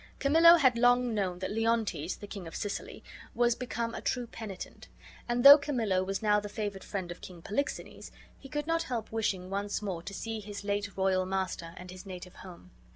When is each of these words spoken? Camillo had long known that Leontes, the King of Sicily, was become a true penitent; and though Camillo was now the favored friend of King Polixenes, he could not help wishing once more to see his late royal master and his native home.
Camillo 0.17 0.55
had 0.55 0.79
long 0.79 1.13
known 1.13 1.37
that 1.37 1.51
Leontes, 1.51 2.15
the 2.15 2.25
King 2.25 2.47
of 2.47 2.55
Sicily, 2.55 3.03
was 3.35 3.53
become 3.53 3.93
a 3.93 4.01
true 4.01 4.25
penitent; 4.25 4.87
and 5.29 5.43
though 5.43 5.59
Camillo 5.59 6.03
was 6.03 6.23
now 6.23 6.39
the 6.39 6.49
favored 6.49 6.83
friend 6.83 7.11
of 7.11 7.21
King 7.21 7.43
Polixenes, 7.43 8.11
he 8.39 8.49
could 8.49 8.65
not 8.65 8.81
help 8.81 9.11
wishing 9.11 9.51
once 9.51 9.79
more 9.79 10.01
to 10.01 10.13
see 10.15 10.39
his 10.39 10.63
late 10.63 10.97
royal 10.97 11.27
master 11.27 11.75
and 11.77 11.91
his 11.91 12.03
native 12.07 12.33
home. 12.37 12.71